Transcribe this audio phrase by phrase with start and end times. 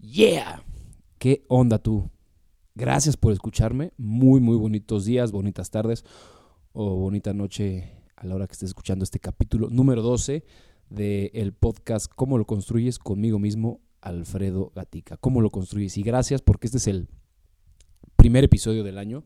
[0.00, 0.64] Yeah.
[1.18, 2.10] ¿Qué onda tú?
[2.74, 3.92] Gracias por escucharme.
[3.96, 6.04] Muy, muy bonitos días, bonitas tardes
[6.72, 10.44] o bonita noche a la hora que estés escuchando este capítulo número 12
[10.90, 15.16] del podcast Cómo lo construyes conmigo mismo, Alfredo Gatica.
[15.16, 15.96] ¿Cómo lo construyes?
[15.96, 17.08] Y gracias porque este es el
[18.18, 19.24] primer episodio del año,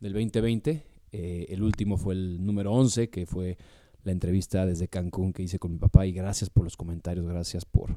[0.00, 0.84] del 2020.
[1.12, 3.56] Eh, el último fue el número 11, que fue
[4.02, 6.04] la entrevista desde Cancún que hice con mi papá.
[6.04, 7.94] Y gracias por los comentarios, gracias por,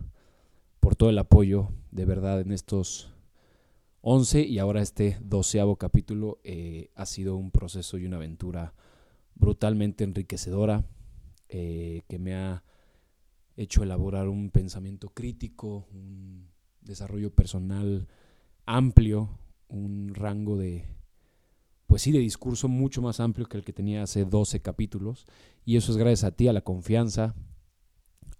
[0.79, 3.11] por todo el apoyo, de verdad, en estos
[4.01, 8.75] 11 y ahora este doceavo capítulo eh, ha sido un proceso y una aventura
[9.33, 10.85] brutalmente enriquecedora
[11.49, 12.63] eh, que me ha
[13.55, 16.47] hecho elaborar un pensamiento crítico, un
[16.81, 18.07] desarrollo personal
[18.67, 20.85] amplio, un rango de,
[21.87, 25.25] pues sí, de discurso mucho más amplio que el que tenía hace 12 capítulos.
[25.65, 27.35] Y eso es gracias a ti, a la confianza,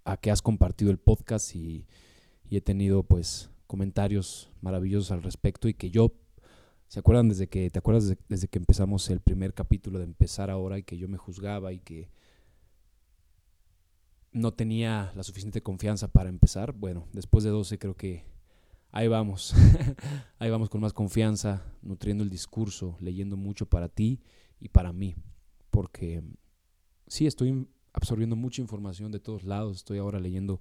[0.04, 1.86] a que has compartido el podcast y,
[2.50, 6.14] he tenido pues comentarios maravillosos al respecto y que yo,
[6.86, 10.78] ¿se acuerdan desde que, te acuerdas desde que empezamos el primer capítulo de empezar ahora
[10.78, 12.08] y que yo me juzgaba y que
[14.32, 16.72] no tenía la suficiente confianza para empezar?
[16.72, 18.24] Bueno, después de 12 creo que
[18.90, 19.54] ahí vamos,
[20.38, 24.20] ahí vamos con más confianza, nutriendo el discurso, leyendo mucho para ti
[24.60, 25.16] y para mí,
[25.70, 26.22] porque
[27.06, 30.60] sí, estoy absorbiendo mucha información de todos lados, estoy ahora leyendo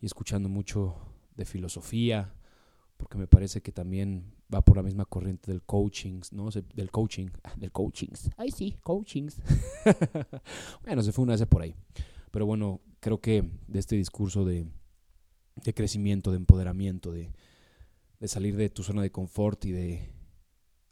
[0.00, 0.96] y escuchando mucho
[1.36, 2.34] de filosofía,
[2.96, 6.48] porque me parece que también va por la misma corriente del coaching, ¿no?
[6.50, 8.08] Del coaching, del coaching.
[8.36, 9.40] Ay, sí, coachings.
[10.84, 11.74] bueno, se fue una vez por ahí.
[12.30, 14.66] Pero bueno, creo que de este discurso de,
[15.56, 17.30] de crecimiento, de empoderamiento, de,
[18.20, 20.10] de, salir de tu zona de confort y de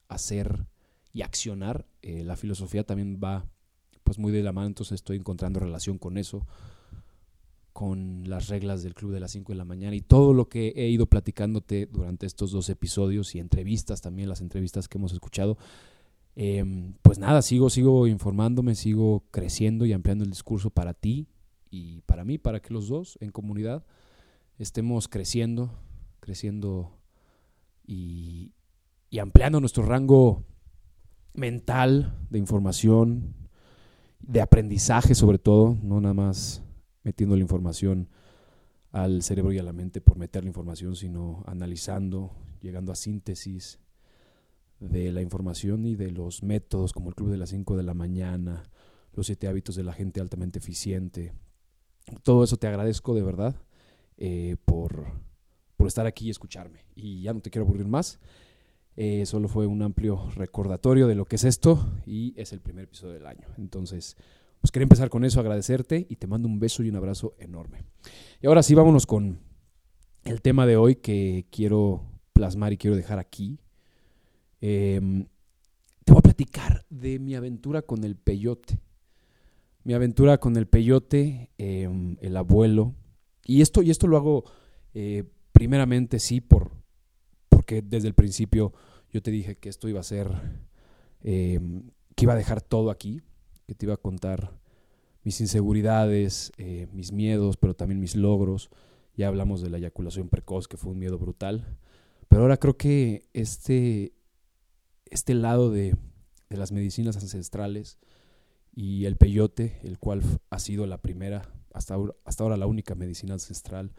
[0.08, 0.66] hacer
[1.12, 3.46] y accionar, eh, la filosofía también va
[4.02, 6.46] pues muy de la mano, entonces estoy encontrando relación con eso
[7.74, 10.72] con las reglas del club de las 5 de la mañana y todo lo que
[10.76, 15.58] he ido platicándote durante estos dos episodios y entrevistas también, las entrevistas que hemos escuchado.
[16.36, 16.64] Eh,
[17.02, 21.26] pues nada, sigo, sigo informándome, sigo creciendo y ampliando el discurso para ti
[21.68, 23.84] y para mí, para que los dos en comunidad
[24.58, 25.70] estemos creciendo,
[26.20, 26.98] creciendo
[27.86, 28.52] y,
[29.20, 30.44] ampliando nuestro rango
[31.34, 33.34] mental de información,
[34.20, 36.62] de aprendizaje sobre todo, no nada más
[37.02, 38.08] metiendo la información
[38.90, 43.80] al cerebro y a la mente por meter la información, sino analizando, llegando a síntesis
[44.80, 47.94] de la información y de los métodos como el Club de las 5 de la
[47.94, 48.70] mañana,
[49.12, 51.32] los siete hábitos de la gente altamente eficiente.
[52.22, 53.56] Todo eso te agradezco de verdad
[54.16, 55.06] eh, por,
[55.76, 56.84] por, estar aquí y escucharme.
[56.94, 58.18] Y ya no te quiero aburrir más.
[58.96, 62.84] Eh, solo fue un amplio recordatorio de lo que es esto y es el primer
[62.84, 63.48] episodio del año.
[63.58, 64.16] Entonces,
[64.60, 67.82] pues quería empezar con eso, agradecerte y te mando un beso y un abrazo enorme.
[68.40, 69.40] Y ahora sí, vámonos con
[70.24, 72.02] el tema de hoy que quiero
[72.32, 73.58] plasmar y quiero dejar aquí.
[74.60, 75.26] Em,
[76.04, 78.78] te voy a platicar de mi aventura con el peyote.
[79.82, 82.94] Mi aventura con el peyote, em, el abuelo.
[83.44, 84.44] Y esto, y esto lo hago
[84.94, 86.70] eh, primeramente sí por,
[87.48, 88.72] porque desde el principio
[89.10, 90.28] yo te dije que esto iba a ser,
[91.22, 93.22] em, que iba a dejar todo aquí,
[93.66, 94.58] que te iba a contar
[95.22, 98.70] mis inseguridades, eh, mis miedos, pero también mis logros.
[99.16, 101.78] Ya hablamos de la eyaculación precoz, que fue un miedo brutal.
[102.28, 104.12] Pero ahora creo que este,
[105.06, 105.96] este lado de,
[106.50, 107.98] de las medicinas ancestrales
[108.74, 113.34] y el peyote, el cual ha sido la primera, hasta, hasta ahora la única medicina
[113.34, 113.92] ancestral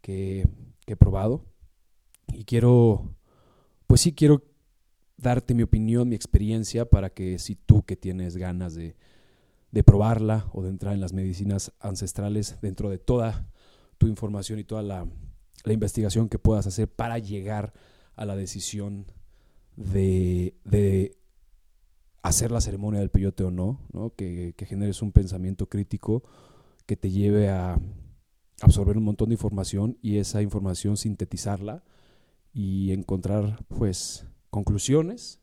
[0.00, 0.46] que,
[0.86, 1.44] he probado.
[2.32, 3.14] Y quiero,
[3.86, 4.42] pues sí, quiero
[5.16, 8.96] darte mi opinión, mi experiencia, para que si tú que tienes ganas de,
[9.70, 13.50] de probarla o de entrar en las medicinas ancestrales dentro de toda
[13.98, 15.06] tu información y toda la,
[15.64, 17.74] la investigación que puedas hacer para llegar
[18.16, 19.06] a la decisión
[19.76, 21.18] de, de
[22.22, 24.14] hacer la ceremonia del peyote o no, ¿no?
[24.14, 26.22] Que, que, generes un pensamiento crítico
[26.88, 27.78] que te lleve a
[28.62, 31.84] absorber un montón de información y esa información sintetizarla
[32.54, 35.38] y encontrar pues conclusiones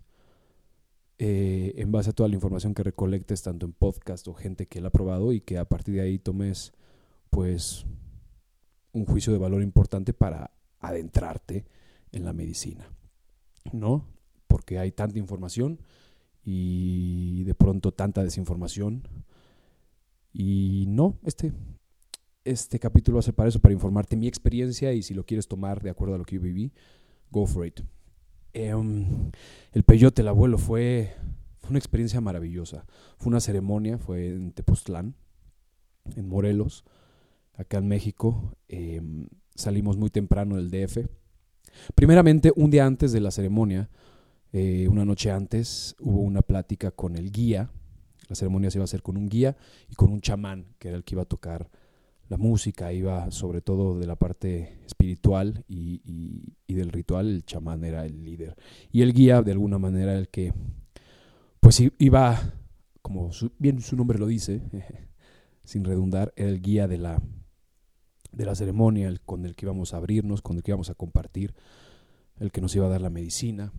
[1.20, 4.82] eh, en base a toda la información que recolectes tanto en podcast o gente que
[4.82, 6.74] la ha probado y que a partir de ahí tomes
[7.30, 7.86] pues
[8.92, 10.50] un juicio de valor importante para
[10.80, 11.64] adentrarte
[12.12, 12.90] en la medicina,
[13.72, 14.08] ¿no?
[14.48, 15.80] Porque hay tanta información
[16.44, 19.08] y de pronto tanta desinformación
[20.38, 21.54] y no, este
[22.44, 25.48] este capítulo va a ser para eso, para informarte mi experiencia y si lo quieres
[25.48, 26.72] tomar de acuerdo a lo que yo viví,
[27.32, 27.82] go for it.
[28.54, 29.32] Em,
[29.74, 31.16] el peyote, el abuelo, fue,
[31.58, 32.86] fue una experiencia maravillosa.
[33.18, 35.16] Fue una ceremonia, fue en Tepoztlán,
[36.16, 36.86] en Morelos,
[37.54, 38.56] acá en México.
[38.68, 41.08] Em, salimos muy temprano del DF.
[41.96, 43.90] Primeramente, un día antes de la ceremonia,
[44.54, 47.72] eh, una noche antes, hubo una plática con el guía.
[48.28, 49.56] La ceremonia se iba a hacer con un guía
[49.90, 51.70] y con un chamán, que era el que iba a tocar
[52.28, 58.06] la música, iba sobre todo de la parte espiritual y, del ritual, el chamán era
[58.06, 58.56] el líder.
[58.92, 60.54] Y el guía, de alguna manera, el que,
[61.60, 62.54] pues iba,
[63.02, 63.30] como
[63.60, 64.62] bien su nombre lo dice,
[65.64, 67.22] sin redundar, era el guía de la,
[68.32, 70.96] de la ceremonia, el, con el que íbamos a abrirnos, con el que íbamos a
[70.96, 71.54] compartir,
[72.40, 73.72] el que nos iba a dar la medicina.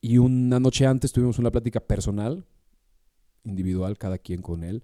[0.00, 2.46] Y una noche antes tuvimos una plática personal,
[3.44, 4.82] individual, cada quien con él,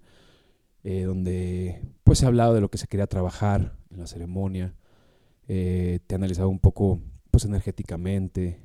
[0.83, 4.73] eh, donde pues se ha hablado de lo que se quería trabajar en la ceremonia,
[5.47, 6.99] eh, te ha analizado un poco
[7.29, 8.59] pues energéticamente,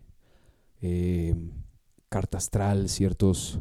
[0.81, 1.35] eh,
[2.09, 3.61] carta astral, ciertos,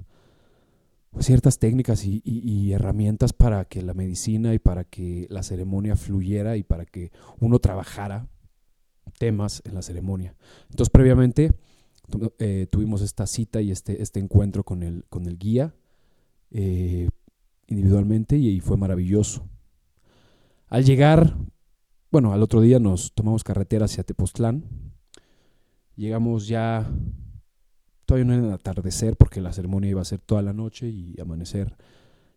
[1.19, 6.55] ciertas técnicas y, y, herramientas para que la medicina y para que la ceremonia fluyera
[6.55, 8.27] y para que uno trabajara
[9.17, 10.35] temas en la ceremonia.
[10.69, 11.51] Entonces previamente
[12.69, 15.73] tuvimos esta cita y este, este encuentro con el, con el guía
[17.67, 19.47] individualmente y, fue maravilloso.
[20.67, 21.35] Al llegar,
[22.11, 24.63] bueno, al otro día nos tomamos carretera hacia Tepoztlán.
[25.95, 26.89] Llegamos ya,
[28.05, 31.19] todavía no era el atardecer porque la ceremonia iba a ser toda la noche y
[31.19, 31.77] amanecer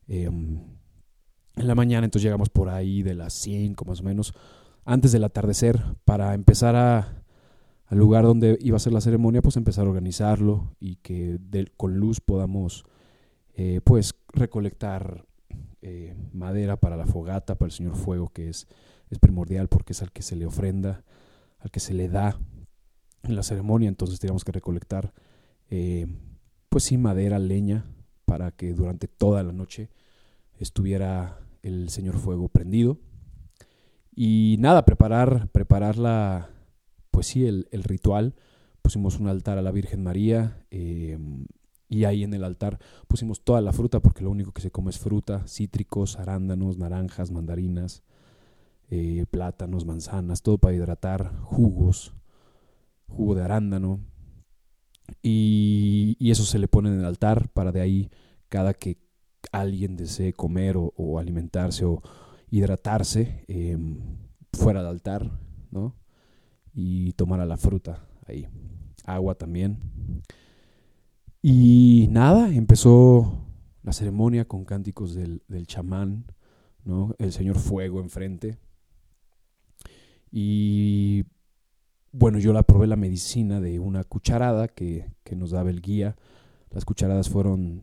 [0.07, 0.61] em,
[1.57, 4.33] en la mañana, entonces llegamos por ahí de las 5 más o menos,
[4.85, 7.25] antes del atardecer, para empezar a,
[7.87, 11.39] al lugar donde iba a ser la ceremonia, pues empezar a organizarlo y que
[11.77, 12.85] con luz podamos
[13.61, 15.27] eh, pues recolectar
[15.83, 18.69] eh, madera para la fogata, para el Señor Fuego, que es,
[19.11, 21.03] es primordial porque es al que se le ofrenda,
[21.59, 22.39] al que se le da
[23.25, 25.13] en la ceremonia, entonces teníamos que recolectar,
[25.71, 26.07] eh,
[26.69, 27.85] pues sí, madera, leña,
[28.27, 29.91] para que durante toda la noche
[30.61, 33.01] estuviera el Señor Fuego prendido.
[34.15, 36.49] Y nada, preparar, preparar la,
[37.11, 38.37] pues sí, el, el ritual.
[38.83, 40.65] Pusimos un altar a la Virgen María,
[41.89, 44.91] y ahí en el altar pusimos toda la fruta, porque lo único que se come
[44.91, 48.03] es fruta, cítricos, arándanos, naranjas, mandarinas,
[48.91, 52.15] eh, plátanos, manzanas, todo para hidratar, jugos,
[53.07, 54.01] jugo de arándano.
[55.23, 58.11] Y, eso se le pone en el altar para de ahí
[58.49, 58.99] cada que
[59.53, 62.03] alguien desee comer o, alimentarse o
[62.51, 63.99] hidratarse em,
[64.53, 65.31] fuera del altar,
[65.71, 65.95] ¿no?
[66.75, 68.47] Y tomar a la fruta ahí.
[69.05, 69.79] Agua también.
[71.41, 73.45] Y nada, empezó
[73.83, 76.25] la ceremonia con cánticos del, chamán,
[76.85, 77.15] ¿no?
[77.19, 78.59] el señor fuego enfrente.
[80.31, 81.25] Y
[82.13, 86.17] bueno, yo la probé la medicina de una cucharada que, nos daba el guía.
[86.71, 87.83] Las cucharadas fueron,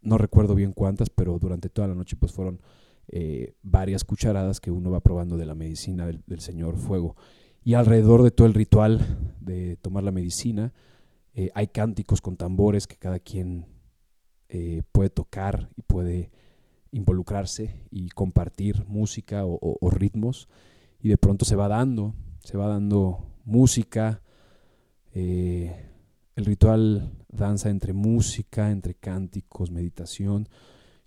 [0.00, 2.60] no recuerdo bien cuántas, pero durante toda la noche pues fueron
[3.08, 7.14] eh, varias cucharadas que uno va probando de la medicina del, del Señor Fuego.
[7.62, 10.72] Y alrededor de todo el ritual de tomar la medicina,
[11.34, 13.66] eh, hay cánticos con tambores que cada quien
[14.48, 16.30] eh, puede tocar y puede
[16.92, 20.48] involucrarse y compartir música o, ritmos.
[21.00, 24.22] Y de pronto se va dando, se va dando música.
[25.12, 25.90] Eh,
[26.36, 30.48] el ritual danza entre música, entre cánticos, meditación.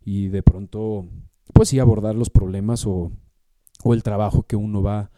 [0.02, 1.08] Y de pronto,
[1.54, 3.14] pues sí, abordar los problemas o,
[3.86, 5.10] el trabajo que uno va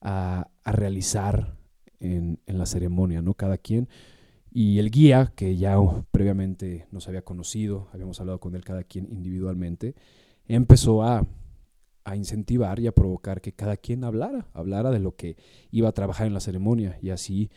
[0.00, 1.56] a, realizar
[1.98, 3.34] en, en, la ceremonia, ¿no?
[3.34, 3.88] Cada quien.
[4.54, 5.76] Y el guía, que ya
[6.10, 9.94] previamente nos había conocido, habíamos hablado con él cada quien individualmente,
[10.46, 11.26] empezó a,
[12.14, 15.36] incentivar y a provocar que cada quien hablara, hablara de lo que
[15.70, 16.98] iba a trabajar en la ceremonia.
[17.00, 17.48] Y así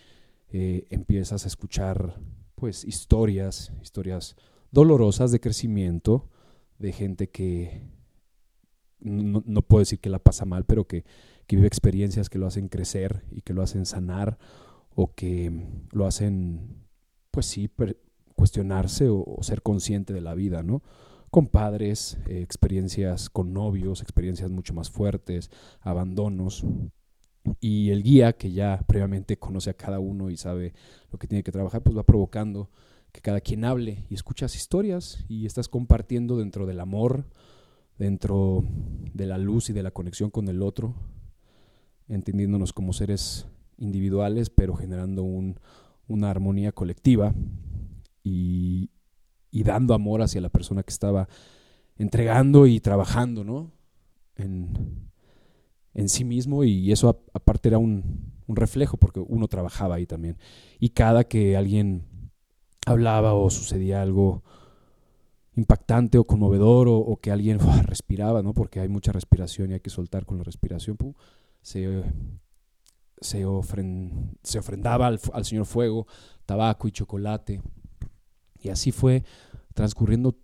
[0.49, 2.19] eh, empiezas a escuchar
[2.53, 4.35] pues historias, historias
[4.71, 6.29] dolorosas de crecimiento,
[6.77, 7.81] de gente que
[8.99, 11.05] no, puedo decir que la pasa mal, pero que,
[11.47, 14.37] que vive experiencias que lo hacen crecer y que lo hacen sanar
[14.93, 15.51] o que
[15.91, 16.84] lo hacen
[17.35, 17.69] pues sí,
[18.33, 20.81] cuestionarse o, ser consciente de la vida, ¿no?
[21.31, 25.51] Con padres, eh, experiencias con novios, experiencias mucho más fuertes,
[25.81, 26.63] abandonos.
[27.59, 30.73] Y el guía, que ya previamente conoce a cada uno y sabe
[31.11, 32.69] lo que tiene que trabajar, pues va provocando
[33.11, 37.25] que cada quien hable y escuchas historias y estás compartiendo dentro del amor,
[37.99, 38.63] dentro
[39.13, 40.95] de la luz y de la conexión con el otro,
[42.07, 43.45] entendiéndonos como seres
[43.77, 45.59] individuales, pero generando un,
[46.07, 47.33] una armonía colectiva
[48.23, 48.89] y,
[49.51, 51.27] dando amor hacia la persona que estaba
[51.97, 53.71] entregando y trabajando, ¿no?
[54.35, 55.05] En,
[55.95, 60.37] en sí mismo y eso aparte era un, reflejo porque uno trabajaba ahí también.
[60.79, 62.05] Y cada que alguien
[62.85, 64.43] hablaba o sucedía algo
[65.55, 67.57] impactante o conmovedor o, que alguien
[67.87, 68.53] respiraba, ¿no?
[68.53, 70.95] Porque hay mucha respiración y hay que soltar con la respiración,
[71.63, 72.03] se,
[73.19, 76.07] se, ofrendaba al, Señor fuego,
[76.45, 77.61] tabaco y chocolate.
[78.61, 79.23] Y así fue
[79.73, 80.35] transcurriendo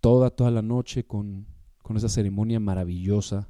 [0.00, 1.46] toda, toda la noche con,
[1.82, 3.48] con esa ceremonia maravillosa.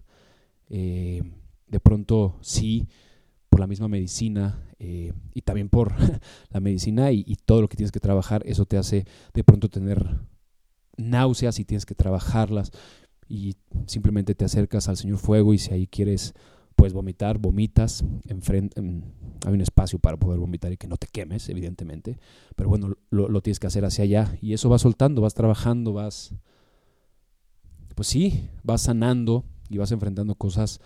[0.69, 1.23] Eh,
[1.67, 2.89] de pronto, sí,
[3.49, 5.95] por la misma medicina eh, y también por
[6.51, 10.19] la medicina y, todo lo que tienes que trabajar, eso te hace de pronto tener
[10.97, 12.73] náuseas y tienes que trabajarlas
[13.29, 13.55] y
[13.87, 16.35] simplemente te acercas al Señor Fuego y si ahí quieres
[16.77, 21.49] pues vomitar, vomitas, enfrente, hay un espacio para poder vomitar y que no te quemes,
[21.49, 22.19] evidentemente,
[22.57, 26.35] pero bueno, lo, tienes que hacer hacia allá y eso va soltando, vas trabajando, vas
[27.95, 30.81] pues sí, vas sanando y vas enfrentando cosas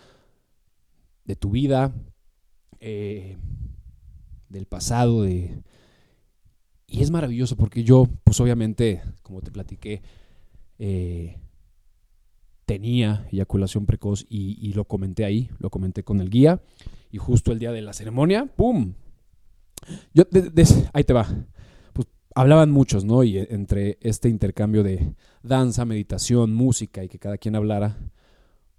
[1.25, 1.93] de tu vida,
[2.79, 3.37] eh,
[4.49, 5.63] del pasado, de...
[6.87, 10.01] Y es maravilloso porque yo, pues obviamente, como te platiqué,
[10.79, 11.37] eh,
[12.69, 16.61] tenía eyaculación precoz y, lo comenté ahí, lo comenté con el guía
[17.11, 18.93] y justo el día de la ceremonia, ¡pum!
[20.13, 20.25] Yo,
[20.93, 21.27] ahí te va
[22.35, 23.23] hablaban muchos, ¿no?
[23.23, 27.97] Y entre este intercambio de danza, meditación, música y que cada quien hablara,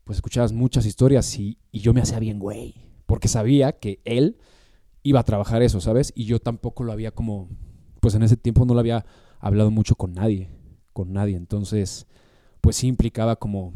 [0.05, 4.39] pues escuchabas muchas historias y, yo me hacía bien, güey, porque sabía que él
[5.03, 6.13] iba a trabajar eso, ¿sabes?
[6.15, 7.49] Y yo tampoco lo había como,
[7.99, 9.05] pues en ese tiempo no lo había
[9.41, 10.49] hablado mucho con nadie,
[10.93, 11.37] con nadie.
[11.37, 12.07] Entonces,
[12.61, 13.73] pues sí implicaba como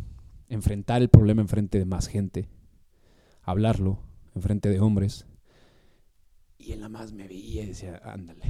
[0.49, 2.49] enfrentar el problema enfrente de más gente,
[3.43, 3.99] hablarlo
[4.35, 5.27] enfrente de hombres.
[6.59, 8.45] Y él nada más me veía y decía, ándale,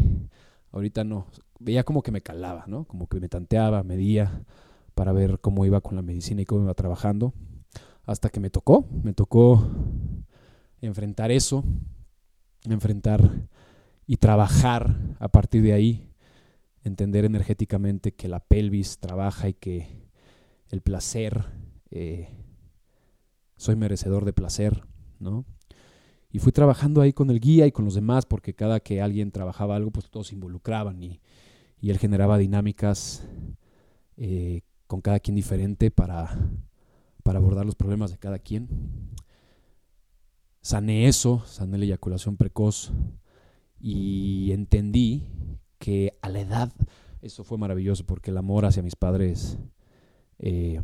[0.74, 1.28] Ahorita no.
[1.60, 2.84] Veía como que me calaba, ¿no?
[2.84, 4.44] Como que me tanteaba, medía
[4.96, 7.32] para ver cómo iba con la medicina y cómo iba trabajando.
[8.02, 9.64] Hasta que me tocó, me tocó
[10.80, 11.62] enfrentar eso,
[12.64, 13.46] enfrentar
[14.04, 16.10] y trabajar a partir de ahí,
[16.82, 20.03] entender energéticamente que la pelvis trabaja y que
[20.74, 21.44] el placer,
[21.90, 22.28] eh,
[23.56, 24.84] soy merecedor de placer,
[25.20, 25.46] ¿no?
[26.30, 29.30] Y fui trabajando ahí con el guía y con los demás, porque cada que alguien
[29.30, 31.20] trabajaba algo, pues todos se involucraban y,
[31.80, 33.28] él generaba dinámicas
[34.16, 36.34] eh, con cada quien diferente para,
[37.22, 38.68] para abordar los problemas de cada quien.
[40.62, 42.90] Sané eso, sané la eyaculación precoz
[43.78, 45.28] y entendí
[45.78, 46.72] que a la edad,
[47.20, 49.58] eso fue maravilloso porque el amor hacia mis padres,
[50.38, 50.80] eh,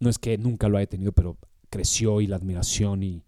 [0.00, 1.36] no es que nunca lo haya tenido, pero
[1.70, 3.24] creció y la admiración y,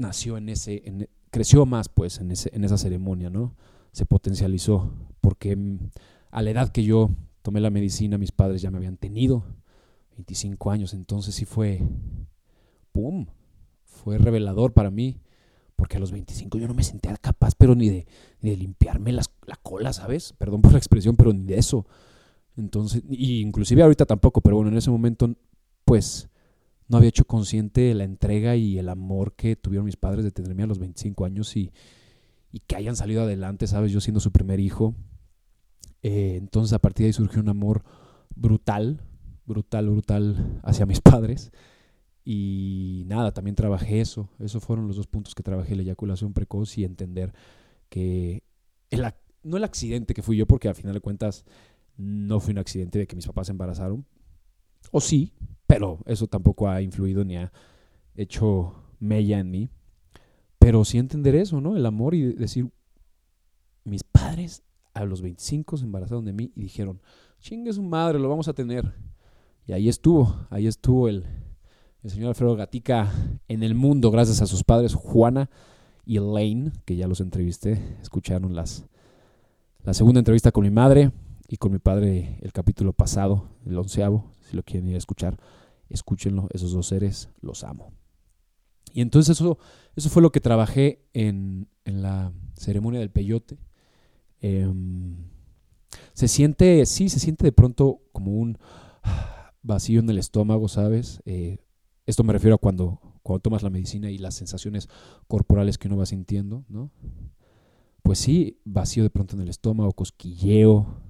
[0.00, 0.82] nació en ese,
[1.30, 3.54] creció más pues en, ese, en esa ceremonia, ¿no?
[3.92, 5.78] Se potencializó, porque mm,
[6.30, 7.10] a la edad que yo
[7.42, 9.44] tomé la medicina, mis padres ya me habían tenido
[10.12, 11.82] 25 años, entonces sí fue,
[12.92, 13.26] ¡pum!
[13.84, 15.20] Fue revelador para mí,
[15.76, 18.06] porque a los 25 yo no me sentía capaz, pero ni de,
[18.40, 20.32] ni de limpiarme las, la cola, ¿sabes?
[20.38, 21.86] Perdón por la expresión, pero ni de eso.
[22.60, 25.34] Entonces, y inclusive ahorita tampoco, pero bueno, en ese momento,
[25.84, 26.28] pues
[26.88, 30.64] no había hecho consciente la entrega y el amor que tuvieron mis padres de tenerme
[30.64, 31.72] a los 25 años y,
[32.66, 33.92] que hayan salido adelante, ¿sabes?
[33.92, 34.94] Yo siendo su primer hijo.
[36.02, 37.84] Eh, entonces a partir de ahí surgió un amor
[38.34, 39.02] brutal,
[39.46, 41.52] brutal, brutal hacia mis padres.
[42.24, 44.28] Y nada, también trabajé eso.
[44.40, 47.32] Esos fueron los dos puntos que trabajé, la eyaculación precoz y entender
[47.88, 48.42] que
[49.42, 51.44] no el accidente que fui yo, porque al final de cuentas
[52.00, 54.06] no fue un accidente de que mis papás se embarazaron.
[54.90, 55.34] O sí,
[55.66, 57.52] pero eso tampoco ha influido ni ha
[58.16, 59.70] hecho mella en mí.
[60.58, 61.76] Pero sí entender eso, ¿no?
[61.76, 62.70] El amor y decir,
[63.84, 64.62] mis padres
[64.94, 67.00] a los 25 se embarazaron de mí y dijeron,
[67.38, 68.92] chingue su madre, lo vamos a tener.
[69.66, 71.24] Y ahí estuvo, ahí estuvo el,
[72.02, 73.12] el señor Alfredo Gatica
[73.46, 75.50] en el mundo gracias a sus padres Juana
[76.06, 78.86] y Elaine, que ya los entrevisté, escucharon las,
[79.84, 81.12] la segunda entrevista con mi madre
[81.50, 85.36] y con mi padre el capítulo pasado, el onceavo, si lo quieren ir a escuchar
[85.90, 87.92] escúchenlo, esos dos seres los amo.
[88.92, 89.58] Y entonces eso,
[89.96, 93.58] eso fue lo que trabajé en, la ceremonia del peyote.
[94.40, 95.16] Em,
[96.12, 98.58] se siente, sí, se siente de pronto como un
[99.62, 101.20] vacío en el estómago, ¿sabes?
[101.24, 101.58] Eh,
[102.06, 104.88] esto me refiero a cuando, cuando tomas la medicina y las sensaciones
[105.26, 106.92] corporales que uno va sintiendo, ¿no?
[108.02, 111.09] Pues sí, vacío de pronto en el estómago, cosquilleo.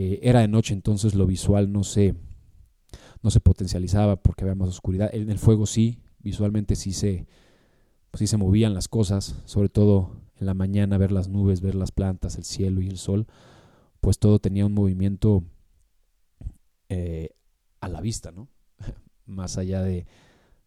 [0.00, 2.14] Eh, era de noche, entonces lo visual no sé
[3.20, 5.12] no se potencializaba porque había más oscuridad.
[5.12, 7.26] En el fuego sí, visualmente sí se,
[8.14, 11.90] sí se movían las cosas, sobre todo en la mañana ver las nubes, ver las
[11.90, 13.26] plantas, el cielo y el sol,
[14.00, 15.42] pues todo tenía un movimiento
[16.88, 17.30] eh,
[17.80, 18.46] a la vista, ¿no?
[19.26, 20.06] más allá de,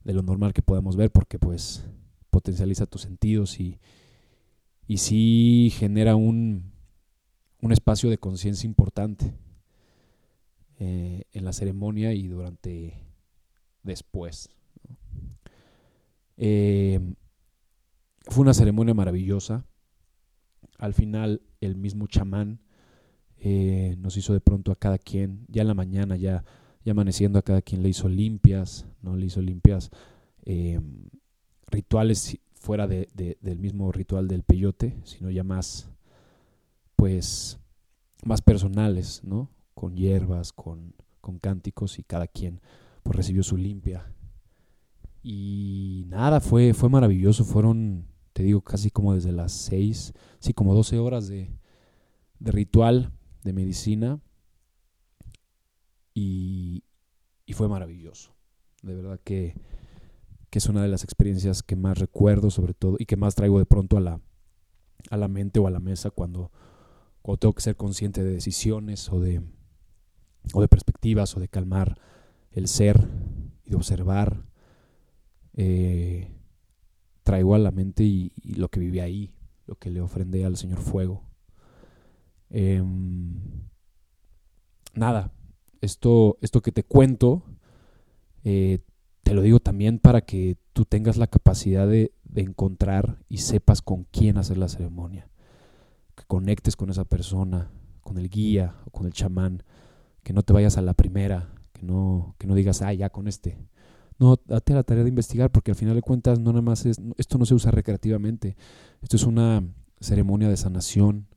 [0.04, 1.86] de lo normal que podamos ver porque pues
[2.32, 3.80] potencializa tus sentidos y,
[4.88, 6.71] y sí genera un,
[7.62, 9.34] un espacio de conciencia importante
[10.80, 12.96] eh, en la ceremonia y durante
[13.84, 14.50] después.
[16.38, 17.00] Eh,
[18.28, 19.66] fue una ceremonia maravillosa.
[20.80, 22.62] Al final el mismo chamán
[23.38, 26.44] eh, nos hizo de pronto a cada quien, ya en la mañana, ya,
[26.84, 29.16] ya amaneciendo a cada quien le hizo limpias, ¿no?
[29.16, 29.92] Le hizo limpias
[31.68, 35.91] rituales fuera de, del mismo ritual del peyote, sino ya más,
[37.02, 37.60] pues,
[38.24, 39.50] más personales, ¿no?
[39.74, 42.62] Con hierbas, con, con cánticos y cada quien
[43.02, 44.14] pues recibió su limpia.
[45.24, 50.76] Y nada, fue, fue maravilloso, fueron, te digo, casi como desde las seis, sí, como
[50.76, 51.50] 12 horas de,
[52.38, 53.12] de ritual,
[53.44, 54.20] de medicina,
[56.14, 56.84] y,
[57.48, 58.36] y fue maravilloso.
[58.84, 59.56] De verdad que
[60.52, 63.58] que es una de las experiencias que más recuerdo sobre todo y que más traigo
[63.58, 64.20] de pronto a la,
[65.10, 66.52] a la mente o a la mesa cuando,
[67.22, 69.42] cuando tengo que ser consciente de decisiones o de,
[70.54, 72.00] o de perspectivas o de calmar
[72.52, 73.08] el ser
[73.66, 74.46] y de observar.
[75.54, 76.32] Eh,
[77.24, 79.34] traigo a la mente y, lo que viví ahí,
[79.68, 81.24] lo que le ofrendé al Señor Fuego.
[82.50, 83.40] Em,
[84.94, 85.32] nada,
[85.80, 87.44] esto, esto que te cuento
[88.44, 88.80] eh,
[89.24, 94.06] te lo digo también para que tú tengas la capacidad de, encontrar y sepas con
[94.06, 95.30] quién hacer la ceremonia.
[96.16, 99.64] Que conectes con esa persona, con el guía o con el chamán.
[100.24, 103.28] Que no te vayas a la primera, que no, que no digas, ah, ya con
[103.28, 103.58] este.
[104.20, 107.02] No, date la tarea de investigar porque al final de cuentas no nada más es,
[107.18, 108.56] esto no se usa recreativamente.
[109.02, 109.64] Esto es una
[110.00, 111.28] ceremonia de sanación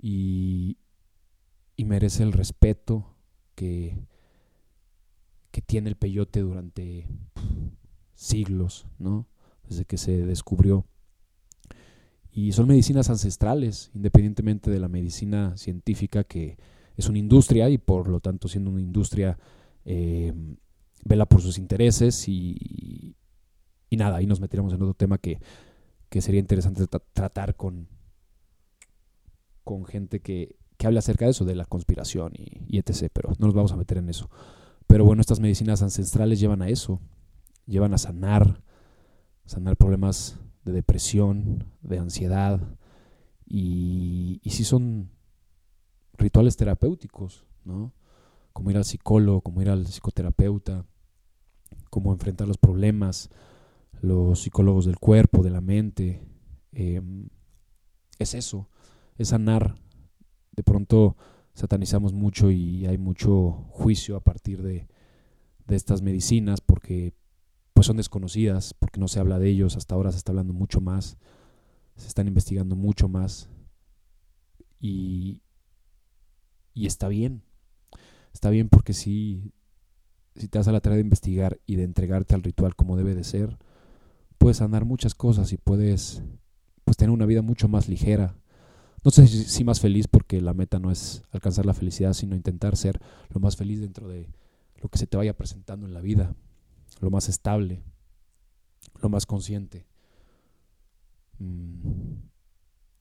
[0.00, 0.78] y,
[1.76, 3.14] y merece el respeto
[3.54, 3.98] que,
[5.50, 7.06] que tiene el peyote durante
[8.14, 9.26] siglos, ¿no?
[9.68, 10.86] Desde que se descubrió.
[12.36, 16.58] Y son medicinas ancestrales, independientemente de la medicina científica, que
[16.94, 19.38] es una industria y por lo tanto siendo una industria
[19.86, 20.34] eh,
[21.02, 23.16] vela por sus intereses y,
[23.88, 25.40] y, nada, ahí nos meteremos en otro tema que,
[26.10, 27.88] que sería interesante tratar con,
[29.64, 33.10] con gente que, que hable acerca de eso, de la conspiración y, y etc.
[33.14, 34.28] Pero no nos vamos a meter en eso.
[34.86, 37.00] Pero bueno, estas medicinas ancestrales llevan a eso,
[37.64, 38.60] llevan a sanar,
[39.46, 42.60] sanar problemas de depresión, de ansiedad,
[43.46, 45.10] y, y sí son
[46.18, 47.94] rituales terapéuticos, ¿no?
[48.52, 50.84] Como ir al psicólogo, como ir al psicoterapeuta,
[51.90, 53.30] como enfrentar los problemas,
[54.00, 56.22] los psicólogos del cuerpo, de la mente.
[56.72, 57.28] Em,
[58.18, 58.68] es eso,
[59.16, 59.76] es sanar.
[60.52, 61.16] De pronto
[61.54, 64.88] satanizamos mucho y hay mucho juicio a partir de,
[65.68, 67.12] estas medicinas porque
[67.76, 70.80] pues son desconocidas, porque no se habla de ellos, hasta ahora se está hablando mucho
[70.80, 71.18] más,
[71.94, 73.50] se están investigando mucho más
[74.80, 75.42] y,
[76.72, 77.42] y está bien,
[78.32, 79.52] está bien porque si,
[80.36, 83.14] si te das a la tarea de investigar y de entregarte al ritual como debe
[83.14, 83.58] de ser,
[84.38, 86.22] puedes sanar muchas cosas y puedes
[86.86, 88.38] pues tener una vida mucho más ligera,
[89.04, 92.74] no sé si, más feliz porque la meta no es alcanzar la felicidad, sino intentar
[92.74, 94.30] ser lo más feliz dentro de
[94.80, 96.34] lo que se te vaya presentando en la vida,
[97.00, 97.82] lo más estable,
[99.02, 99.86] lo más consciente.
[101.38, 102.14] Mm,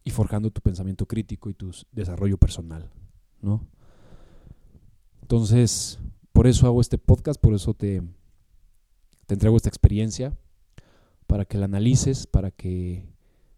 [0.04, 2.92] y forjando tu pensamiento crítico y tu desarrollo personal,
[3.42, 3.68] ¿no?
[5.22, 6.00] Entonces,
[6.32, 8.04] por eso hago este podcast, por eso te,
[9.26, 10.38] te entrego esta experiencia,
[11.28, 13.08] para que la analices, para que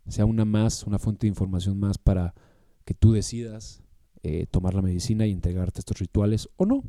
[0.07, 2.33] sea una más, una fuente de información más para
[2.85, 3.83] que tú decidas
[4.23, 6.83] eh, tomar la medicina y entregarte estos rituales o no.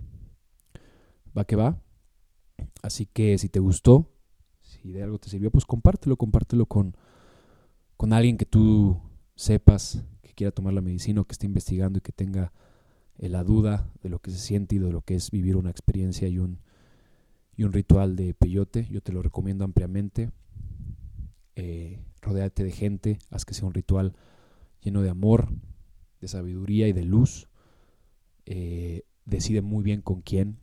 [1.36, 1.80] Va que va.
[2.82, 4.10] Así que si te gustó,
[4.62, 6.96] si de algo te sirvió, pues compártelo, compártelo con,
[7.96, 9.00] con alguien que tú
[9.34, 12.52] sepas que quiera tomar la medicina o que esté investigando y que tenga
[13.18, 15.70] eh, la duda de lo que se siente y de lo que es vivir una
[15.70, 16.60] experiencia y un,
[17.56, 18.86] y un ritual de peyote.
[18.90, 20.30] Yo te lo recomiendo ampliamente.
[21.56, 24.14] Eh, Rodéate de gente, haz que sea un ritual
[24.80, 25.48] lleno de amor,
[26.20, 27.48] de sabiduría y de luz.
[28.46, 30.58] Eh, decide muy bien con quién,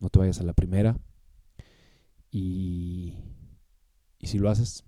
[0.00, 0.98] no te vayas a la primera.
[2.32, 3.14] Y,
[4.22, 4.84] si lo haces,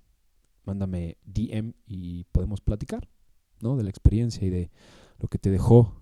[0.64, 3.08] mándame DM y podemos platicar
[3.60, 3.76] ¿no?
[3.76, 4.70] de la experiencia y de
[5.18, 6.00] lo que te dejó.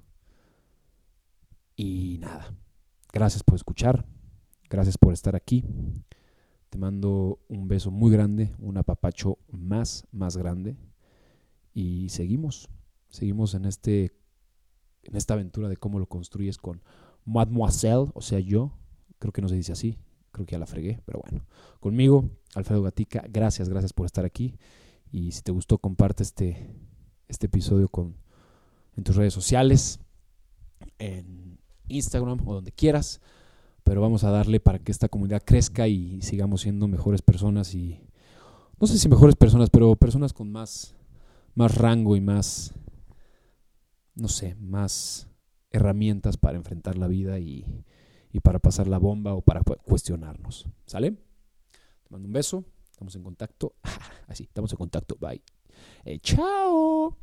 [1.75, 2.55] Y nada,
[3.13, 4.07] gracias por escuchar,
[4.71, 5.65] gracias por estar aquí.
[6.71, 10.77] Te mando un beso muy grande, un apapacho más, más grande.
[11.75, 12.71] Y seguimos,
[13.09, 14.13] seguimos en, este,
[15.03, 16.83] en esta aventura de cómo lo construyes con
[17.25, 18.73] Mademoiselle, o sea, yo,
[19.19, 19.99] creo que no se dice así,
[20.33, 21.45] creo que ya la fregué, pero bueno.
[21.79, 24.57] Conmigo, Alfredo Gatica, gracias, gracias por estar aquí.
[25.11, 26.75] Y si te gustó, comparte este,
[27.29, 28.17] este episodio con,
[28.97, 30.01] en tus redes sociales,
[30.99, 33.21] en Instagram o donde quieras.
[33.85, 38.01] Pero vamos a darle para que esta comunidad crezca y sigamos siendo mejores personas y
[38.81, 40.95] no sé si mejores personas, pero personas con más,
[41.55, 42.73] más rango y más,
[44.15, 45.29] no sé, más
[45.71, 47.65] herramientas para enfrentar la vida y,
[48.33, 50.67] y para pasar la bomba o para cuestionarnos.
[50.87, 51.13] ¿Sale?
[51.13, 53.75] Te mando un beso, estamos en contacto.
[54.27, 55.17] Así, estamos en contacto.
[55.21, 55.43] Bye.
[56.21, 57.17] Chao.